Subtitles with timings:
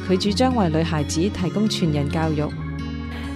[0.08, 2.46] 佢主張為女孩子提供全人教育。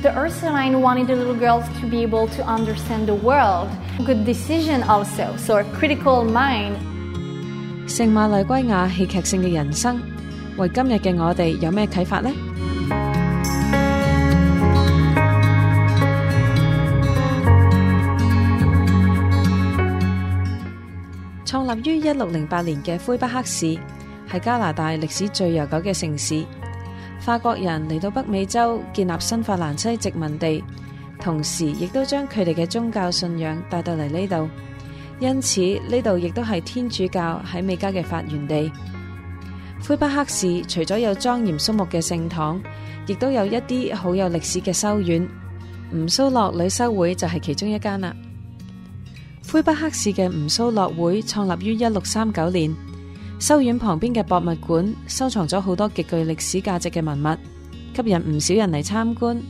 [0.01, 3.69] The Ursuline wanted the little girls to be able to understand the world,
[4.07, 6.77] good decision also, so a critical mind。
[7.89, 10.01] 聖瑪麗圭亞戲劇性嘅人生，
[10.57, 12.31] 為今日嘅我哋有咩启发呢？
[21.49, 26.45] 创立于一六零八年嘅魁北克市，系加拿大历史最悠久嘅城市。
[27.21, 30.63] 法国人嚟到北美洲建立新法兰西殖民地，
[31.19, 34.47] 同时亦都将佢哋嘅宗教信仰带到嚟呢度，
[35.21, 38.71] 因此呢度亦都系天主教喺美加嘅发源地。
[39.87, 42.61] 魁北克市除咗有庄严肃穆嘅圣堂，
[43.07, 45.27] 亦都有一啲好有历史嘅修院，
[45.95, 48.15] 吴苏洛女修会就系其中一间啦。
[49.51, 52.77] 魁北克市嘅吴苏乐会创立于一六三九年，
[53.39, 57.35] 修院旁边嘅博物馆收藏咗好多极具历史价值嘅文物，
[57.97, 59.43] 吸引唔少人嚟参观。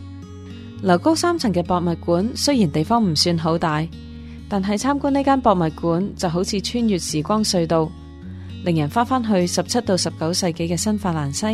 [0.83, 3.85] 楼高三层嘅博物馆虽然地方唔算好大，
[4.49, 7.91] 但系参观呢间博物馆就好似穿越时光隧道，
[8.65, 11.45] 令人翻返去十七到十九世纪嘅新法兰西。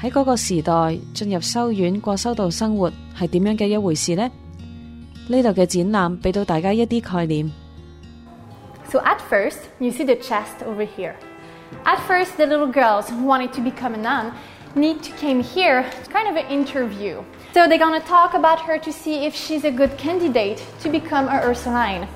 [0.00, 4.30] 喺嗰个时代，进入修院过修道生活系点样嘅一回事呢？
[5.26, 5.56] So at
[9.20, 11.16] first, you see the chest over here.
[11.86, 14.34] At first, the little girls who wanted to become a nun
[14.74, 15.90] need to came here.
[15.98, 17.24] It's kind of an interview.
[17.54, 21.26] So they're gonna talk about her to see if she's a good candidate to become
[21.28, 22.06] a Ursuline.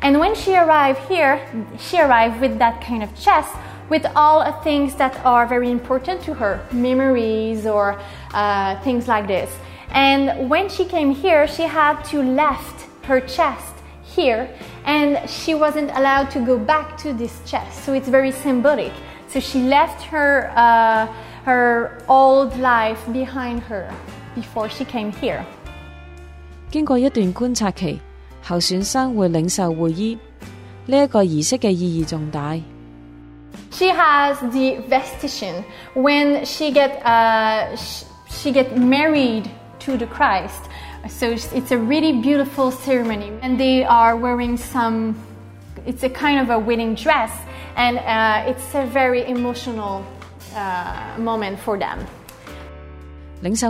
[0.00, 1.40] And when she arrived here,
[1.78, 3.54] she arrived with that kind of chest
[3.90, 8.00] with all things that are very important to her, memories or
[8.32, 9.54] uh, things like this.
[9.94, 14.48] And when she came here, she had to left her chest here
[14.84, 17.84] and she wasn't allowed to go back to this chest.
[17.84, 18.92] So it's very symbolic.
[19.28, 21.06] So she left her, uh,
[21.44, 23.88] her old life behind her
[24.34, 25.44] before she came here.
[26.72, 28.00] 經過一段觀察期，
[28.42, 30.18] 候選生會領受會衣，
[30.86, 32.56] 呢一個儀式嘅意義重大。
[33.70, 35.62] She has the vestition
[35.94, 39.44] when she get uh, she, she get married
[39.84, 40.68] to the Christ.
[41.08, 43.32] So it's a really beautiful ceremony.
[43.42, 45.14] And they are wearing some,
[45.86, 47.32] it's a kind of a wedding dress,
[47.76, 50.02] and uh, it's a very emotional
[50.56, 51.98] uh, moment for them.
[53.42, 53.60] It's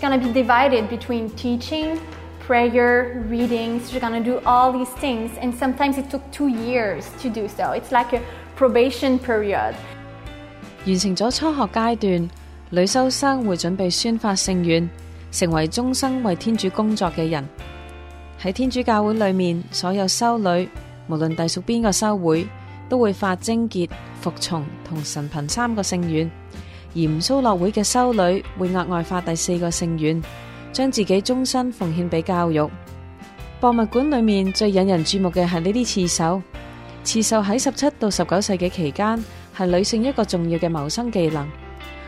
[0.00, 2.00] going gonna be divided between teaching
[2.50, 2.50] 完成
[11.14, 12.28] 咗初学阶段，
[12.70, 14.90] 女修生会准备宣发圣愿，
[15.30, 17.46] 成为终生为天主工作嘅人。
[18.42, 20.68] 喺天主教会里面，所有修女
[21.06, 22.44] 无论隶属边个修会，
[22.88, 23.88] 都会发贞洁、
[24.20, 26.28] 服从同神贫三个圣愿。
[26.94, 30.20] 唔修乐会嘅修女会额外发第四个圣愿。
[30.72, 32.68] 将自己终身奉献俾教育。
[33.60, 36.42] 博物馆里面最引人注目嘅系呢啲刺绣。
[37.02, 39.22] 刺绣喺十七到十九世纪期间
[39.56, 41.46] 系女性一个重要嘅谋生技能，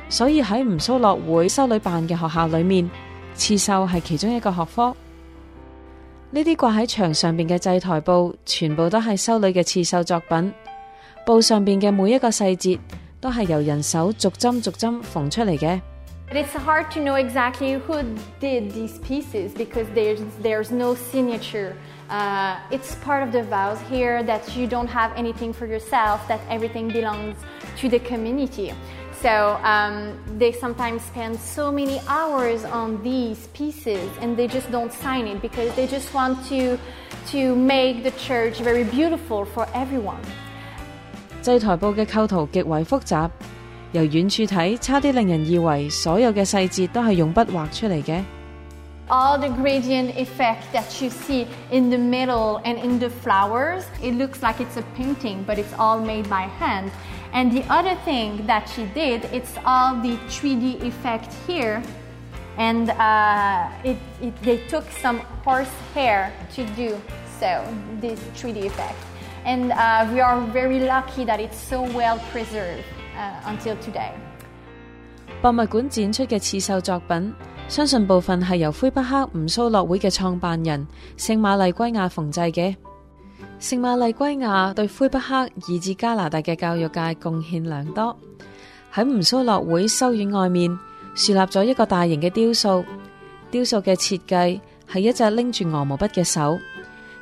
[0.09, 2.89] 所以喺吴苏洛会修女办嘅学校里面，
[3.35, 4.95] 刺绣系其中一个学科。
[6.31, 10.53] 呢啲挂喺墙上边嘅祭台布，全部都系修女嘅刺绣作品。
[11.27, 12.79] 布上边嘅每一个细节，
[13.21, 15.81] 都系由人手逐针逐针缝出嚟嘅。
[16.35, 21.77] It's hard to know exactly who did these pieces because there's, there's no signature.
[22.09, 26.41] Uh, it's part of the vows here that you don't have anything for yourself, that
[26.49, 27.37] everything belongs
[27.77, 28.73] to the community.
[29.21, 34.91] So um, they sometimes spend so many hours on these pieces and they just don't
[34.91, 36.79] sign it because they just want to,
[37.27, 40.23] to make the church very beautiful for everyone.
[43.95, 44.75] All the
[49.55, 54.61] gradient effect that you see in the middle and in the flowers, it looks like
[54.61, 56.91] it's a painting, but it's all made by hand.
[57.35, 61.83] And the other thing that she did, it's all the 3D effect here.
[62.57, 66.99] And uh, it, it, they took some horse hair to do
[67.39, 67.63] so,
[68.01, 68.97] this 3D effect.
[69.45, 72.85] And uh, we are very lucky that it's so well preserved.
[73.47, 74.11] until today，
[75.41, 77.33] 博物馆展出嘅刺绣作品，
[77.69, 80.87] 相信部分系由魁北克吴苏乐会嘅创办人
[81.17, 82.75] 圣玛丽圭亚缝制嘅。
[83.59, 88.17] 圣玛丽圭亚对魁北克以至加拿大嘅教育界贡献良多。
[88.93, 90.77] 喺吴苏乐会修院外面
[91.15, 92.85] 树立咗一个大型嘅雕塑，
[93.51, 94.61] 雕塑嘅设计
[94.93, 96.59] 系一只拎住鹅毛笔嘅手，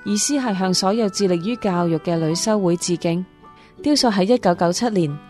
[0.04, 3.24] 意思系向所有致力于教育嘅女修会致敬。
[3.82, 5.29] 雕塑喺一九九七年。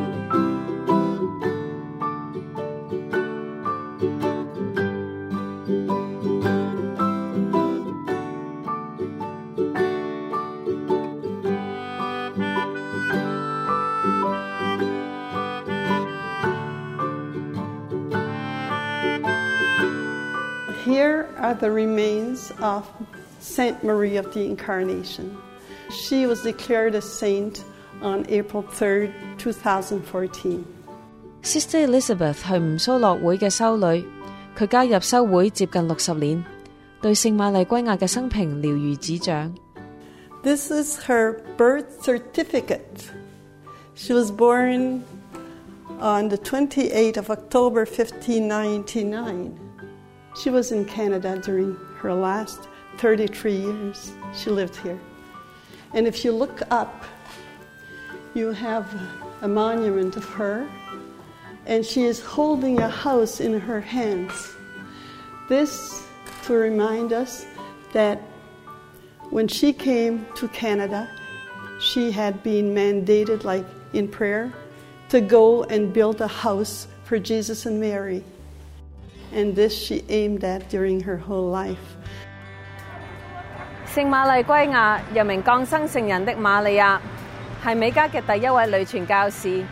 [21.51, 22.89] are the remains of
[23.41, 25.35] Saint Marie of the Incarnation.
[25.89, 27.63] She was declared a saint
[28.01, 30.65] on April 3, 2014.
[31.43, 34.05] Sister Elizabeth 係吳蘇樂會嘅修女，
[34.57, 36.41] 佢加入修會接近六十年，
[37.01, 39.53] 對聖瑪麗圭亞嘅生平了如指掌。
[40.43, 43.09] This is her birth certificate.
[43.95, 45.01] She was born
[45.99, 49.60] on the 28th of October 1599.
[50.33, 52.67] She was in Canada during her last
[52.97, 54.11] 33 years.
[54.33, 54.99] She lived here.
[55.93, 57.03] And if you look up,
[58.33, 58.87] you have
[59.41, 60.67] a monument of her,
[61.65, 64.53] and she is holding a house in her hands.
[65.49, 66.01] This
[66.43, 67.45] to remind us
[67.91, 68.19] that
[69.31, 71.09] when she came to Canada,
[71.81, 74.53] she had been mandated, like in prayer,
[75.09, 78.23] to go and build a house for Jesus and Mary.
[79.33, 79.57] and
[80.09, 81.97] aimed at during this she her whole life.
[83.85, 86.99] 圣玛丽圭亚，又名降生圣人的玛利亚，
[87.65, 89.63] 系美加嘅第一位女传教士。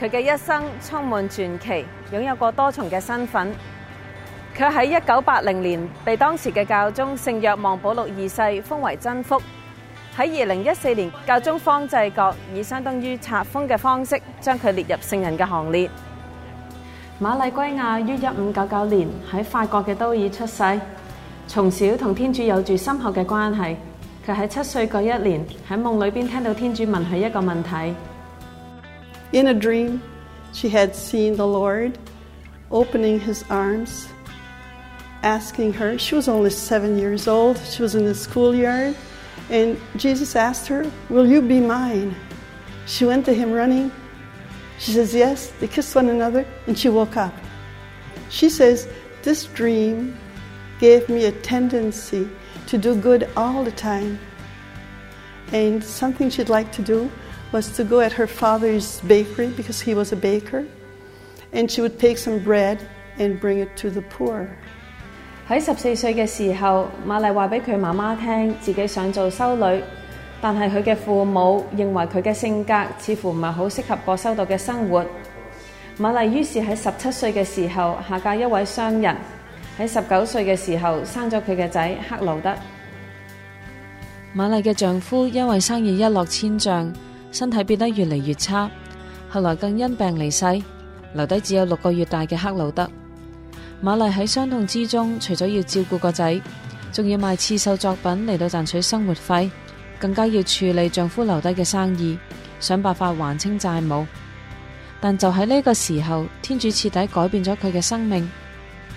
[0.00, 3.52] 佢嘅一生充满传奇，拥有过多重嘅身份。
[4.56, 9.34] 佢喺一九八零年被当时嘅教宗圣约望保禄二世封为真福。
[10.16, 15.90] 喺二零一四年，教宗方济各以相当于册封嘅方式，将佢列入圣人嘅行列。
[17.20, 20.62] 馬禮圭亞於一五九九年喺法國嘅都爾出世，
[21.48, 23.74] 從小同天主有住深厚嘅關係。
[24.24, 27.92] 佢喺七歲嗰一年喺夢裏邊聽到天主問佢一個問題。
[29.36, 29.98] In a dream,
[30.52, 31.94] she had seen the Lord
[32.70, 34.06] opening his arms,
[35.22, 35.98] asking her.
[35.98, 37.58] She was only seven years old.
[37.68, 38.94] She was in the schoolyard,
[39.50, 42.12] and Jesus asked her, "Will you be mine?"
[42.86, 43.90] She went to him running.
[44.78, 45.52] She says, Yes.
[45.60, 47.34] They kissed one another and she woke up.
[48.30, 48.88] She says,
[49.22, 50.16] This dream
[50.80, 52.28] gave me a tendency
[52.66, 54.18] to do good all the time.
[55.52, 57.10] And something she'd like to do
[57.52, 60.64] was to go at her father's bakery because he was a baker,
[61.52, 64.54] and she would take some bread and bring it to the poor.
[70.40, 75.04] 但系佢嘅父母认为佢嘅性格似乎唔系好适合过修道嘅生活。
[75.96, 79.16] 玛丽于是喺十七岁嘅时候下嫁一位商人，
[79.78, 82.54] 喺十九岁嘅时候生咗佢嘅仔克鲁德。
[84.32, 86.92] 玛丽嘅丈夫因为生意一落千丈，
[87.32, 88.70] 身体变得越嚟越差，
[89.28, 90.44] 后来更因病离世，
[91.14, 92.88] 留低只有六个月大嘅克鲁德。
[93.80, 96.40] 玛丽喺伤痛之中，除咗要照顾个仔，
[96.92, 99.50] 仲要卖刺绣作品嚟到赚取生活费。
[99.98, 102.18] 更加要处理丈夫留低嘅生意，
[102.60, 104.06] 想办法还清债务。
[105.00, 108.28] 但就喺呢个时候，天主彻底改变咗佢嘅生命。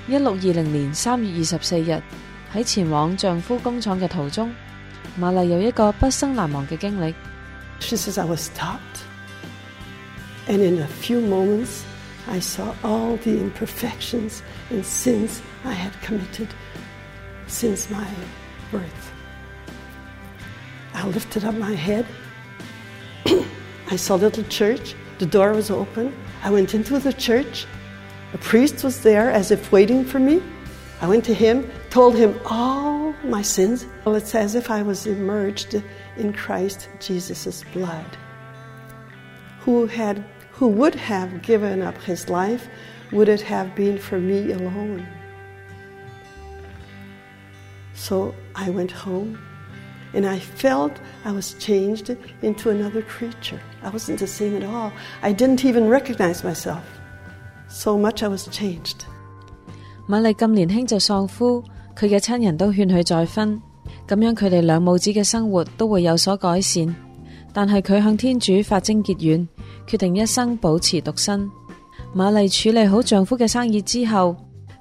[0.08, 2.01] 一六二零年三月二十四日，
[2.53, 4.51] 喺前往丈夫工厂嘅途中，
[5.15, 7.13] 玛丽有一个不生难忘嘅经历。
[7.79, 9.05] She says I was stopped,
[10.48, 11.81] and in a few moments
[12.29, 14.39] I saw all the imperfections
[14.72, 16.48] and sins I had committed
[17.48, 18.05] since my
[18.72, 19.12] birth.
[20.94, 22.06] I lifted up my head.
[23.90, 24.94] I saw little church.
[25.20, 26.14] The door was open.
[26.44, 27.66] I went into the church.
[28.34, 30.42] A priest was there as if waiting for me.
[31.02, 33.86] I went to him, told him all my sins.
[34.06, 35.76] Well, it's as if I was immersed
[36.18, 38.06] in Christ Jesus' blood.
[39.62, 42.68] Who had who would have given up his life,
[43.12, 45.08] would it have been for me alone?
[47.94, 49.40] So I went home
[50.15, 50.91] and i felt
[51.25, 54.91] i was changed into another creature i wasn't the same at all
[55.22, 56.84] i didn't even recognize myself
[57.68, 59.06] so much i was changed
[60.08, 61.63] 玛丽咁年轻就丧夫
[61.96, 63.62] 佢嘅亲人都劝佢再婚
[64.08, 66.94] 咁样佢哋两母子嘅生活都会有所改善
[67.53, 69.48] 但系佢向天主发精结怨
[69.88, 71.50] 决定一生保持独身
[72.13, 74.36] 玛丽处理好丈夫嘅生意之后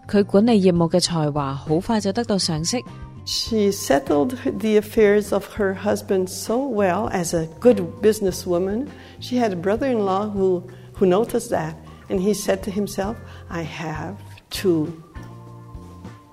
[0.09, 2.83] 佢管理业务嘅才华好快就得到赏识
[3.31, 8.91] She settled the affairs of her husband so well as a good businesswoman.
[9.21, 11.77] She had a brother in law who, who noticed that,
[12.09, 13.17] and he said to himself,
[13.49, 14.19] I have
[14.63, 15.01] to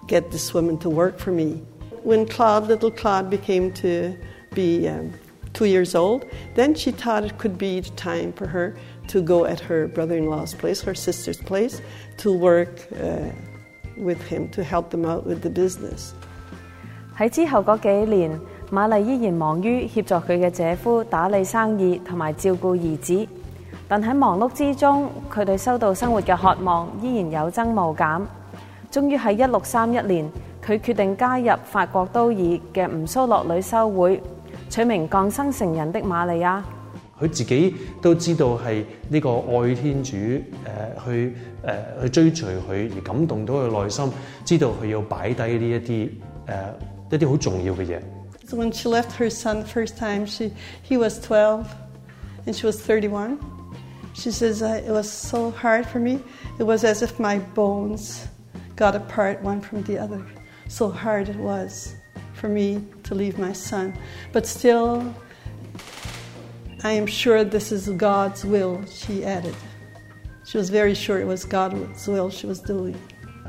[0.07, 1.61] get this woman to work for me.
[2.01, 4.17] When Claude, little Claude, became to
[4.55, 5.13] be um,
[5.53, 6.25] two years old,
[6.55, 8.75] then she thought it could be the time for her
[9.09, 11.79] to go at her brother in law's place, her sister's place,
[12.17, 13.29] to work uh,
[13.97, 16.15] with him, to help them out with the business.
[17.17, 18.39] 喺之後嗰幾年，
[18.71, 23.27] 瑪麗依然忙於協助佢嘅姐夫打理生意同埋照顧兒子，
[23.87, 28.21] 但喺忙碌之中，佢对收到生活嘅渴望依然有增無減。
[28.91, 30.29] 終於喺一六三一年，
[30.63, 32.35] 佢決定加入法國都爾
[32.71, 34.21] 嘅吳蘇洛女修會，
[34.69, 36.61] 取名降生成人的瑪利亞。
[37.19, 41.33] 佢自己都知道係呢個愛天主，去
[42.03, 44.11] 去追隨佢而感動到佢內心，
[44.45, 46.09] 知道佢要擺低呢一啲
[47.09, 50.51] when she left her son first time, she
[50.83, 51.73] he was 12
[52.45, 53.39] and she was 31.
[54.13, 56.21] She says it was so hard for me.
[56.59, 58.27] It was as if my bones
[58.75, 60.25] got apart one from the other.
[60.67, 61.95] So hard it was
[62.33, 63.93] for me to leave my son.
[64.33, 65.13] But still
[66.83, 69.55] I am sure this is God's will, she added.
[70.45, 72.95] She was very sure it was God's will she was doing.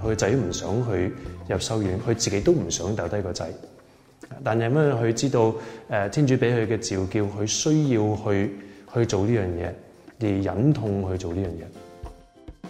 [0.02, 1.12] 佢仔唔想去
[1.48, 3.46] 入修院，佢自己都唔想掉低个仔。
[4.42, 5.52] 但系因为佢知道，
[5.88, 8.56] 诶天主俾佢嘅召叫，佢需要去
[8.94, 9.72] 去做呢样嘢，
[10.20, 12.68] 而忍痛去做呢样嘢。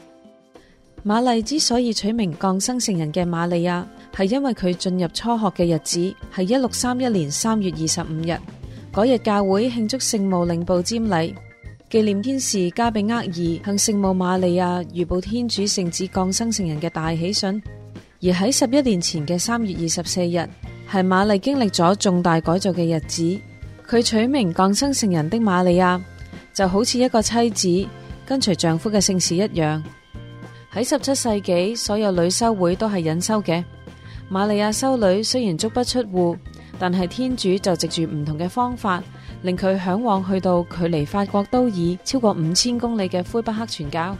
[1.04, 6.00] 玛丽之所以取名降生成人嘅玛利亚，系因为佢进入初学嘅日子
[6.36, 8.32] 系一六三一年三月二十五日，
[8.92, 11.34] 嗰日教会庆祝圣母领布占礼。
[11.90, 13.24] 纪念天使加比厄尔
[13.64, 17.48] 向圣母玛利亚预报天主圣子降生成人嘅大喜讯，
[18.20, 20.46] 而喺十一年前嘅三月二十四日，
[20.92, 23.38] 系玛利经历咗重大改造嘅日子。
[23.88, 25.98] 佢取名降生成人的玛利亚，
[26.52, 27.88] 就好似一个妻子
[28.26, 29.82] 跟随丈夫嘅姓氏一样。
[30.74, 33.64] 喺十七世纪，所有女修会都系隐修嘅，
[34.28, 36.36] 玛利亚修女虽然足不出户，
[36.78, 39.02] 但系天主就藉住唔同嘅方法。
[39.42, 44.16] 令佢向往去到距离法国都已超过五千公里嘅魁北克传教。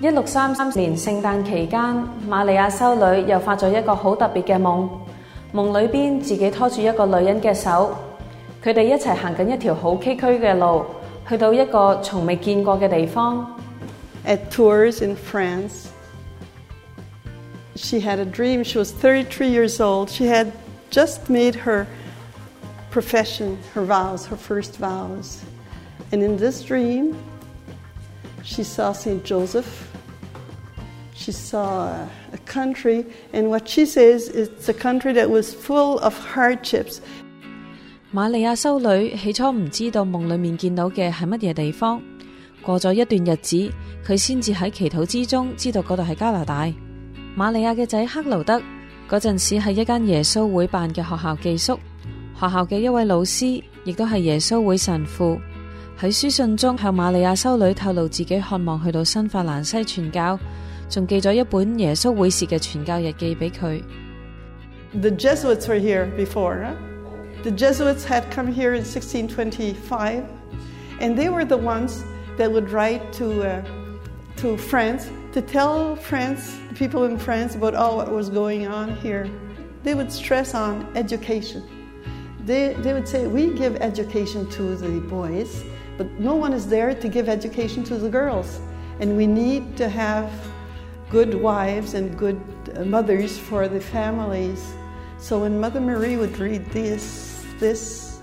[0.00, 1.80] 一六三三年圣诞期间，
[2.28, 4.88] 玛利亚修女又发咗一个好特别嘅梦，
[5.52, 7.94] 梦里边自己拖住一个女人嘅手，
[8.64, 10.84] 佢哋一齐行紧一条好崎岖嘅路，
[11.28, 13.54] 去到一个从未见过嘅地方。
[14.26, 15.86] At Tours in France,
[17.76, 18.62] she had a dream.
[18.64, 20.08] She was thirty-three years old.
[20.10, 20.48] She had
[20.90, 21.86] just made her
[22.90, 25.42] profession, her vows, her first vows.
[26.12, 27.16] And in this dream,
[28.42, 29.22] she saw St.
[29.24, 29.88] Joseph.
[31.14, 31.90] She saw
[32.32, 37.00] a country, and what she says is it's a country that was full of hardships.
[38.12, 42.00] 瑪利亞修女起初唔知道夢裡面見到嘅係乜嘢地方，
[42.62, 43.70] 過咗一段日子，
[44.06, 46.72] 佢先至喺祈禱之中知道嗰度係加拿大。
[47.36, 48.58] 瑪利亞嘅仔克勞德
[49.10, 51.78] 嗰陣時喺一間耶穌會辦嘅學校寄宿。
[52.38, 55.36] 学校嘅一位老师，亦都系耶稣会神父，
[56.00, 60.38] 喺书信中向玛利亚修女透露自己渴望去到新法兰西传教，
[60.88, 63.82] 仲寄咗一本耶稣会士嘅传教日记俾佢。
[65.00, 66.64] The Jesuits were here before.
[67.42, 70.22] The Jesuits had come here in 1625,
[71.00, 72.04] and they were the ones
[72.38, 73.62] that would write to uh,
[74.36, 78.92] to France to tell France, the people in France, about all what was going on
[79.02, 79.26] here.
[79.82, 81.62] They would stress on education
[82.48, 85.62] they, they would say, We give education to the boys,
[85.98, 88.58] but no one is there to give education to the girls.
[89.00, 90.30] And we need to have
[91.10, 92.40] good wives and good
[92.74, 94.64] uh, mothers for the families.
[95.18, 98.18] So when Mother Marie would read this, this,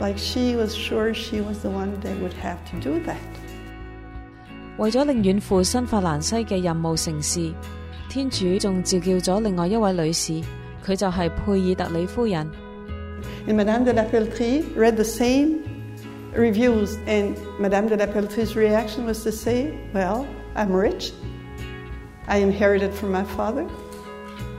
[0.00, 3.20] like she was sure she was the one that would have to do that.
[13.46, 15.62] And Madame de la Peltrie read the same
[16.32, 21.12] reviews, and Madame de la Peltrie's reaction was to say, Well, I'm rich.
[22.28, 23.68] I inherited from my father.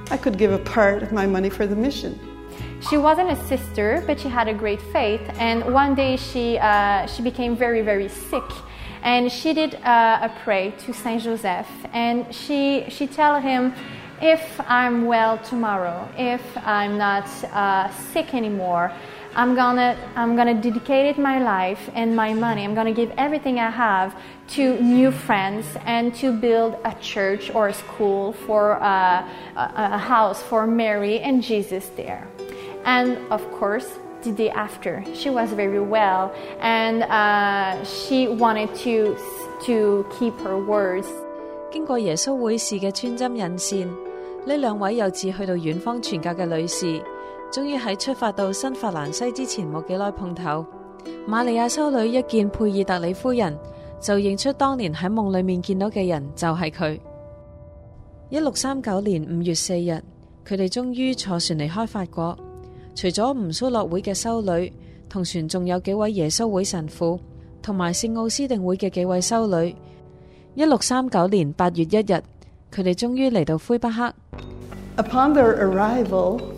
[0.09, 2.17] I could give a part of my money for the mission.
[2.89, 5.21] She wasn't a sister, but she had a great faith.
[5.39, 8.43] And one day she, uh, she became very, very sick.
[9.03, 11.67] And she did uh, a pray to Saint Joseph.
[11.93, 13.73] And she, she tell him,
[14.21, 18.91] if I'm well tomorrow, if I'm not uh, sick anymore,
[19.35, 22.63] I'm gonna, I'm gonna dedicate my life and my money.
[22.63, 24.15] I'm gonna give everything I have
[24.55, 29.97] to new friends and to build a church or a school for uh, a, a
[29.97, 32.27] house for Mary and Jesus there.
[32.85, 33.87] And of course,
[34.23, 39.15] the day after, she was very well and uh, she wanted to
[39.65, 41.07] to keep her words.
[41.71, 44.06] 經過耶穌會士嘅穿針引線。
[44.47, 47.01] 呢两位有志去到远方传教嘅女士，
[47.51, 50.65] 终于喺出发到新法兰西之前冇几耐碰头。
[51.27, 53.55] 玛利亚修女一见佩尔特里夫人，
[53.99, 56.97] 就认出当年喺梦里面见到嘅人就系佢。
[58.29, 59.91] 一六三九年五月四日，
[60.47, 62.37] 佢哋终于坐船离开法国。
[62.95, 64.71] 除咗吴苏洛会嘅修女，
[65.09, 67.19] 同船仲有几位耶稣会神父，
[67.61, 69.75] 同埋圣奥斯定会嘅几位修女。
[70.55, 72.23] 一六三九年八月一日。
[74.97, 76.53] Upon their arrival,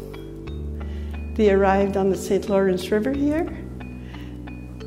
[1.36, 2.50] they arrived on the St.
[2.50, 3.46] Lawrence River here.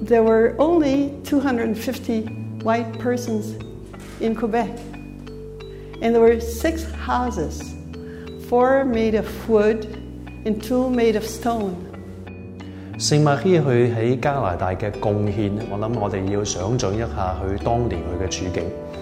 [0.03, 2.23] There were only 250
[2.67, 3.55] white persons
[4.21, 4.69] in Quebec.
[6.03, 7.75] And there were six houses,
[8.49, 9.85] four made of wood
[10.45, 11.79] and two made of stone.
[12.99, 17.09] 聖馬希佢喺加拿大嘅貢獻，我諗我哋要想像一下
[17.43, 19.02] 佢當年佢嘅處境。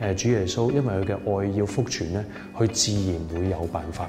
[0.00, 2.24] 诶，主耶稣，因为佢嘅爱要复存咧，
[2.56, 4.08] 佢自然会有办法。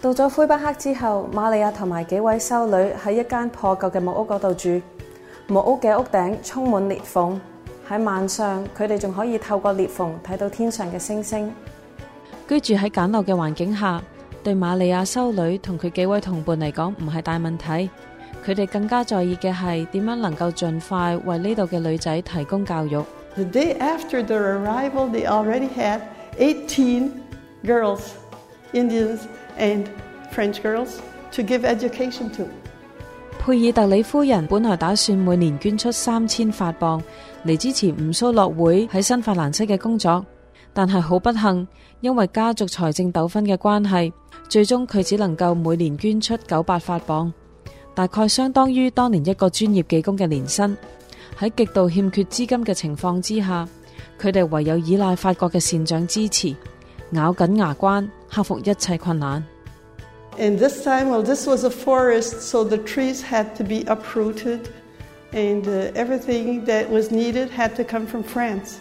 [0.00, 4.80] 到咗灰巴克之后，玛利亚同埋几位修女喺一间破旧嘅木屋嗰度住。
[5.48, 7.40] 木屋嘅屋顶充满裂缝，
[7.88, 11.52] 喺晚上佢哋仲可以透过裂缝睇到天上嘅星星。
[12.46, 14.00] 居住喺简陋嘅环境下，
[14.44, 17.64] 对玛利亚修女同佢几位同伴嚟讲唔系大问题。
[18.46, 23.02] 佢哋更加在意嘅系点样能够尽快为呢度嘅女仔提供教育。
[23.38, 26.00] the day after their arrival they already had
[26.38, 27.10] eighteen
[27.64, 28.14] girls
[28.72, 29.20] indians
[29.58, 29.86] and
[30.34, 30.98] french girls
[31.30, 32.44] to give education to
[33.38, 37.02] 佩尔特里夫人本来打算每年捐出三千法镑
[37.46, 40.24] 嚟支持吴苏乐会喺新法兰西嘅工作
[40.74, 41.66] 但系好不幸
[42.00, 44.12] 因为家族财政纠纷嘅关系
[44.50, 47.32] 最终佢只能够每年捐出九百法镑
[47.94, 50.76] 大概相当于当年一个专业技工嘅年薪
[51.38, 53.66] 喺极度欠缺资金嘅情况之下，
[54.20, 56.54] 佢哋唯有依赖法国嘅善长支持，
[57.12, 59.42] 咬紧牙关克服一切困难。
[60.36, 64.68] And this time, well, this was a forest, so the trees had to be uprooted,
[65.32, 65.62] and
[65.96, 68.78] everything that was needed had to come from France.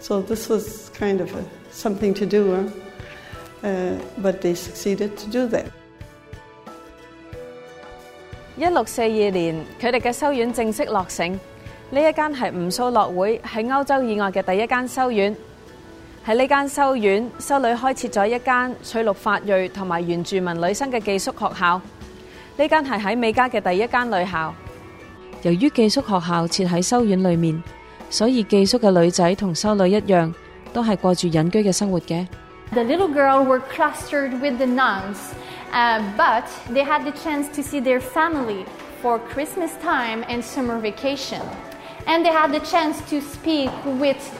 [0.00, 1.30] So this was kind of
[1.70, 2.70] something to do,
[3.62, 5.64] but they succeeded to do that.
[8.58, 11.38] 一六四二年，佢哋嘅修院正式落成。
[11.94, 15.36] 呢一间系吴苏乐会喺欧洲以外嘅第一间修院，
[16.26, 21.74] 喺呢间修院，修女开设咗一间翠绿法裔同埋原住民女生嘅寄宿学校。
[22.56, 24.54] 呢间系喺美加嘅第一间女校。
[25.42, 27.62] 由于寄宿学校设喺修院里面，
[28.08, 30.32] 所以寄宿嘅女仔同修女一样，
[30.72, 32.26] 都系过住隐居嘅生活嘅。
[32.70, 35.18] The little g i r l were clustered with the nuns,
[36.16, 38.64] but they had the chance to see their family
[39.02, 41.40] for Christmas time and summer vacation.
[42.06, 44.38] and they had the chance to speak with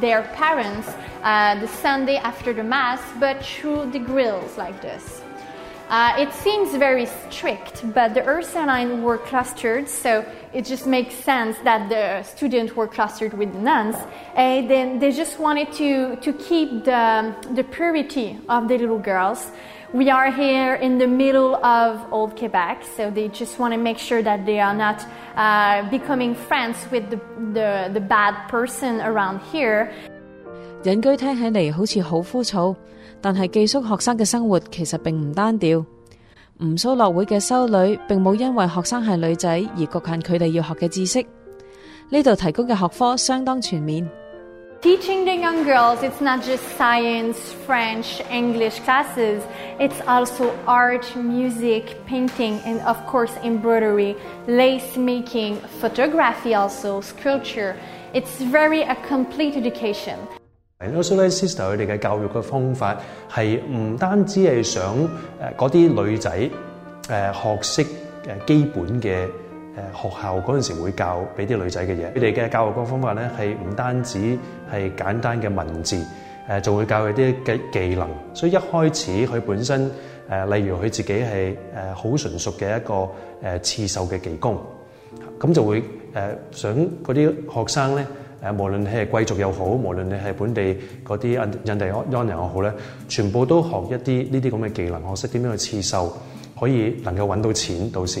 [0.00, 0.88] their parents
[1.22, 5.22] uh, the Sunday after the Mass, but through the grills like this.
[5.88, 11.58] Uh, it seems very strict, but the Ursulines were clustered, so it just makes sense
[11.64, 13.96] that the students were clustered with the nuns.
[14.36, 19.50] And then they just wanted to, to keep the, the purity of the little girls.
[19.92, 23.98] We are here in the middle of old Quebec, so they just want to make
[23.98, 27.18] sure that they are not 啊 becoming friends with the
[27.92, 29.86] the bad person around here
[30.84, 32.74] 隐居听起嚟好似好枯燥
[33.20, 35.84] 但系寄宿学生嘅生活其实并唔单调
[36.58, 41.24] 吴苏乐会嘅修女并冇因为学生系女仔而局限佢哋要学嘅知识
[42.08, 44.08] 呢度提供嘅学科相当全面
[44.82, 49.42] Teaching the young girls, it's not just science, French, English classes,
[49.78, 54.16] it's also art, music, painting, and of course, embroidery,
[54.48, 57.76] lace making, photography, also sculpture.
[58.14, 60.18] It's very a complete education.
[60.80, 61.14] Also
[69.94, 74.38] 學校嗰陣時會教俾啲女仔嘅嘢，佢哋嘅教育嗰方法咧係唔單止
[74.72, 75.96] 係簡單嘅文字，
[76.48, 78.08] 誒仲會教佢啲嘅技能。
[78.34, 79.90] 所以一開始佢本身
[80.30, 81.56] 誒，例如佢自己係
[81.94, 83.08] 誒好純熟嘅一個誒
[83.60, 84.58] 刺繡嘅技工，
[85.38, 85.84] 咁就會誒
[86.52, 88.06] 想嗰啲學生咧，
[88.42, 90.62] 誒無論你係貴族又好，無論你係本地
[91.04, 92.72] 嗰啲印印第安人又好咧，
[93.08, 96.10] 全部都學一啲呢啲咁嘅技能，學識點樣去刺繡，
[96.58, 98.20] 可以能夠揾到錢到時。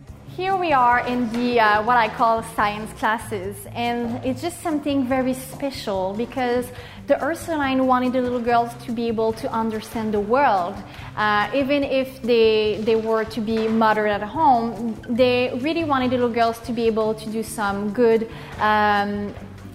[0.37, 5.05] Here we are in the uh, what I call science classes, and it's just something
[5.05, 6.65] very special because
[7.07, 10.75] the Ursuline wanted the little girls to be able to understand the world.
[11.17, 16.15] Uh, even if they, they were to be mothered at home, they really wanted the
[16.15, 18.29] little girls to be able to do some good
[18.61, 19.33] um,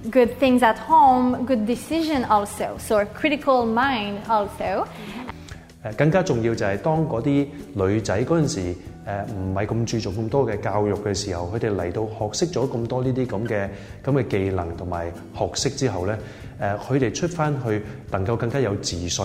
[0.09, 2.79] good things at home, good decision also.
[2.79, 4.89] So a critical mind also.
[5.85, 5.93] Uh,
[9.07, 13.69] 誒唔係咁注重咁多嘅教育嘅時候，佢哋嚟到學識咗咁多呢啲咁嘅
[14.05, 16.19] 咁嘅技能同埋學識之後咧，
[16.61, 19.25] 誒佢哋出翻去能夠更加有自信，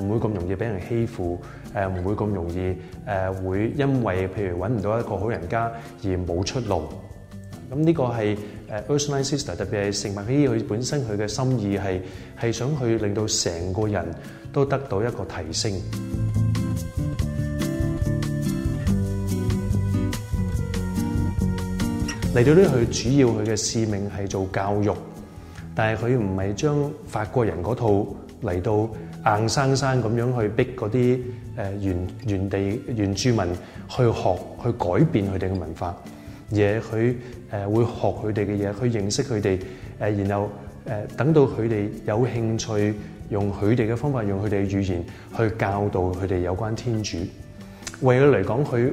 [0.00, 1.36] 唔會咁容易俾人欺負，
[1.74, 2.76] 誒唔會咁容易
[3.08, 5.62] 誒會因為譬如揾唔到一個好人家
[6.04, 6.84] 而冇出路。
[7.72, 8.38] 咁呢個係
[8.70, 10.28] 誒 Earthline Sister 特別係成物。
[10.28, 12.00] 希佢本身佢嘅心意係
[12.40, 14.06] 係想去令到成個人
[14.52, 15.72] 都得到一個提升。
[22.36, 24.92] 嚟到呢，佢主要佢嘅使命係做教育，
[25.74, 27.88] 但系佢唔係將法國人嗰套
[28.42, 28.86] 嚟到
[29.38, 31.20] 硬生生咁樣去逼嗰啲誒
[31.80, 32.58] 原原地
[32.94, 33.42] 原住民
[33.88, 35.96] 去學去改變佢哋嘅文化，
[36.50, 37.14] 而係佢
[37.52, 39.58] 誒會學佢哋嘅嘢，去認識佢哋
[39.98, 40.50] 誒，然後
[40.86, 42.94] 誒等到佢哋有興趣，
[43.30, 45.04] 用佢哋嘅方法，用佢哋嘅語言
[45.38, 47.16] 去教導佢哋有關天主。
[48.02, 48.90] 為佢嚟講，佢。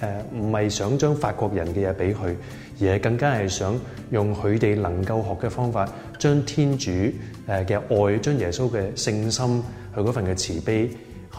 [0.00, 2.34] 誒唔係想將法國人嘅嘢俾佢，
[2.80, 3.74] 而係更加係想
[4.10, 7.12] 用佢哋能夠學嘅方法，將天主誒
[7.48, 7.80] 嘅
[8.12, 10.90] 愛，將耶穌嘅聖心，佢嗰份嘅慈悲，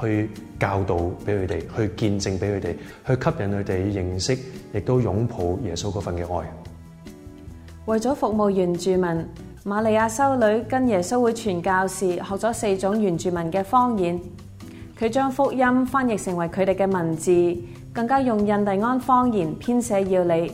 [0.01, 2.73] 去教導俾佢哋，去見證俾佢哋，
[3.05, 4.37] 去吸引佢哋認識，
[4.73, 6.45] 亦都擁抱耶穌嗰份嘅愛。
[7.85, 9.25] 為咗服務原住民，
[9.63, 14.19] 瑪利亞修女跟耶穌會傳教士學咗四種原住民嘅方言，
[14.99, 17.31] 佢將福音翻譯成為佢哋嘅文字。
[17.97, 20.51] 更加用印第安方言编写要理，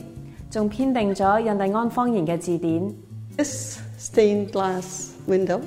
[0.50, 2.90] 仲编定咗印第安方言嘅字典。
[3.36, 5.60] This stained glass window,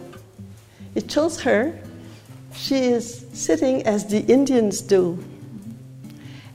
[0.95, 1.71] it shows her
[2.51, 5.19] she is sitting as the Indians do,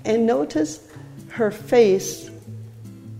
[0.05, 0.81] and notice
[1.37, 2.29] her face.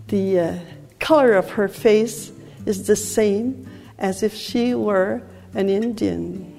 [0.09, 0.53] The uh,
[0.99, 2.33] color of her face
[2.67, 3.67] is the same
[3.99, 5.23] as if she were
[5.55, 6.51] an Indian,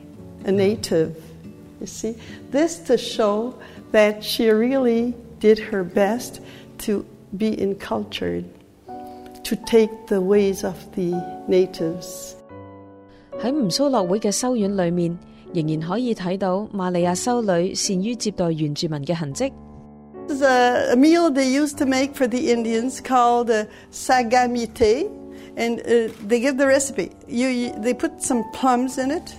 [0.45, 1.17] a native.
[1.81, 2.15] You see,
[2.49, 3.55] this to show
[3.91, 6.39] that she really did her best
[6.85, 7.05] to
[7.41, 8.45] be encultured,
[9.47, 11.09] to take the ways of the
[11.55, 12.09] natives.
[13.41, 15.17] 喺吳蘇樂會嘅修院裏面，
[15.53, 19.51] 仍然可以睇到瑪利亞修女善於接待原住民嘅痕跡。
[20.27, 25.09] This is a, a meal they used to make for the Indians called uh, sagamite,
[25.57, 27.11] and uh, they give the recipe.
[27.27, 29.35] You, you, they put some plums in it,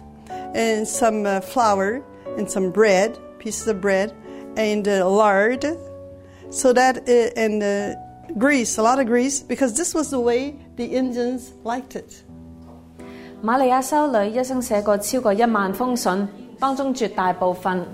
[0.55, 2.03] and some uh, flour,
[2.37, 4.13] and some bread, pieces of bread,
[4.59, 5.65] and lard.
[6.55, 7.95] So that, uh, and uh,
[8.39, 12.23] grease, a lot of grease, because this was the way the Indians liked it.
[13.43, 16.29] 瑪利亞修女一生寫過超過一萬封信，
[16.61, 17.85] 當中絕大部分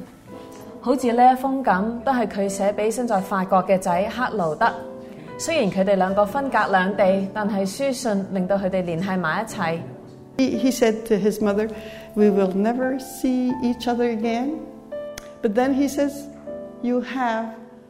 [0.82, 4.68] 好似呢一封咁，都係佢寫俾身在法國嘅仔克勞德。
[5.38, 9.78] 雖然佢哋兩個分隔兩地，但係書信令到佢哋聯繫埋一齊。
[10.36, 11.70] He, he said to his mother,
[12.14, 14.56] "We will never see each other again."
[15.40, 16.12] But then he says,
[16.82, 17.46] "You have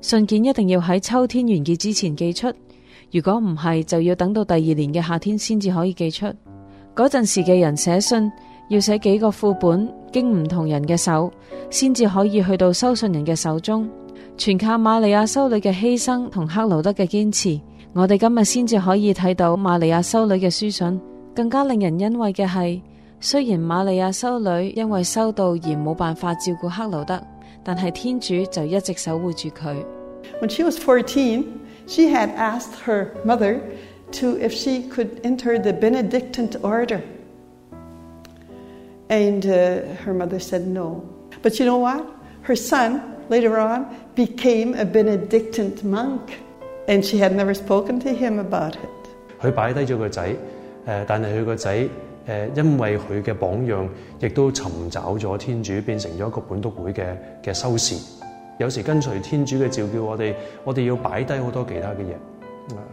[0.00, 2.52] 信件一定要喺秋天完结之前寄出，
[3.10, 6.26] 如果唔系，就要等到第二年嘅夏天先至可以寄出。
[6.94, 8.30] 嗰阵时嘅人写信
[8.68, 11.30] 要写几个副本，经唔同人嘅手，
[11.70, 13.88] 先至可以去到收信人嘅手中。
[14.36, 17.60] 全靠玛利亚修女嘅牺牲同克劳德嘅坚持，
[17.92, 21.00] 我哋今日先至可以睇到玛利亚修女嘅书信。
[21.34, 22.82] 更加令人欣慰嘅系，
[23.20, 27.16] 虽然玛利亚修女因为修道而冇办法照顾克劳德。
[30.40, 31.46] When she was fourteen,
[31.86, 33.60] she had asked her mother
[34.12, 37.04] to if she could enter the Benedictine order,
[39.10, 41.04] and uh, her mother said no.
[41.42, 42.08] But you know what?
[42.40, 46.38] Her son later on became a Benedictine monk,
[46.88, 48.88] and she had never spoken to him about it.
[49.42, 50.36] 佢擺低咗個仔，誒，
[51.06, 51.86] 但係佢個仔。
[52.28, 53.88] 誒，因為佢嘅榜樣，
[54.20, 57.94] 亦都尋找咗天主，變成咗一個本督會嘅嘅修士。
[58.58, 62.14] 有時跟隨天主嘅召叫，我哋我哋要擺低好多其他嘅嘢。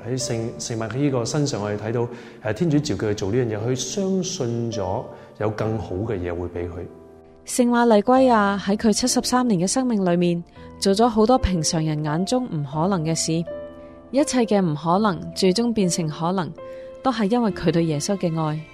[0.07, 2.07] 喺聖聖物喺呢個身上，我哋睇到
[2.49, 5.03] 誒天主召叫佢做呢樣嘢，佢相信咗
[5.39, 6.71] 有更好嘅嘢會俾佢。
[7.45, 10.41] 聖瑪麗歸亞喺佢七十三年嘅生命裏面
[10.79, 13.33] 做咗好多平常人眼中唔可能嘅事，
[14.11, 16.49] 一切嘅唔可能最終變成可能，
[17.03, 18.65] 都係因為佢對耶穌嘅愛。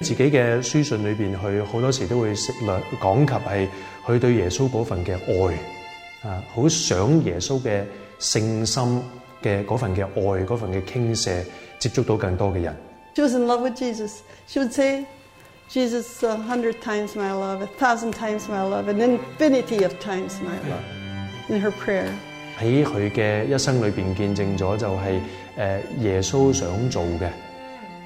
[0.00, 2.68] 自己嘅书信里边，佢好多时都会识略
[3.02, 3.68] 讲及系
[4.06, 7.84] 佢对耶稣嗰份嘅爱啊，好想耶稣嘅
[8.18, 9.02] 圣心
[9.42, 11.42] 嘅嗰份嘅爱，嗰份嘅倾泻，
[11.78, 12.74] 接触到更多嘅人。
[13.14, 14.20] She was in love with Jesus.
[14.46, 15.04] She would say,
[15.68, 20.36] "Jesus, a hundred times my love, a thousand times my love, an infinity of times
[20.40, 22.08] my love." In her prayer.
[22.58, 25.20] 喺佢嘅一生里边见证咗，就系
[25.56, 27.26] 诶耶稣想做嘅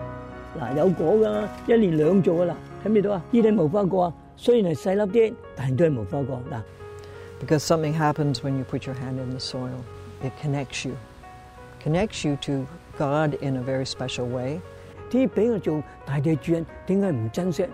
[0.61, 2.55] 嗱，有果噶，一年兩做噶啦，
[2.85, 3.21] 睇唔睇到啊？
[3.33, 6.61] 依啲冇花果啊，雖然係細粒啲，但係都係冇花果嗱。
[7.45, 9.83] Because something happens when you put your hand in the soil.
[10.41, 10.95] connects you
[11.83, 12.65] connects you to
[12.97, 14.61] god in a very special way
[15.09, 17.65] 啲俾我做大嘅主人点解唔珍惜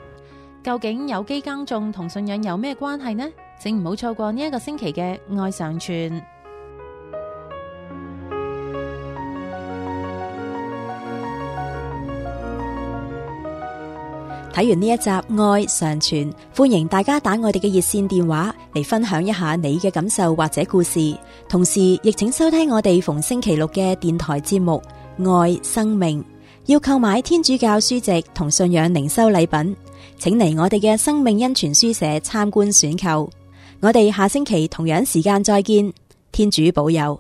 [0.62, 3.26] 究竟有机耕种同信仰有咩关系呢
[3.58, 6.22] 请唔好错过呢一个星期嘅爱上传
[14.60, 21.18] 睇完呢一集《爱常存》，欢迎大家打我哋嘅热线电话嚟分享一下你嘅感受或者故事。
[21.48, 24.82] 同时，亦请收听我哋逢星期六嘅电台节目
[25.42, 26.22] 《爱生命》。
[26.66, 29.74] 要购买天主教书籍同信仰灵修礼品，
[30.18, 33.30] 请嚟我哋嘅生命恩泉书社参观选购。
[33.80, 35.94] 我哋下星期同样时间再见。
[36.34, 37.18] 天主保佑。